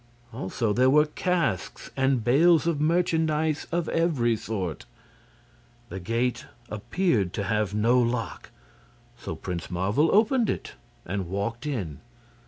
[0.33, 4.87] Also there were casks and bales of merchandise of every sort.
[5.89, 8.49] The gate appeared to have no lock,
[9.15, 10.71] so Prince Marvel opened it
[11.05, 11.99] and walked in.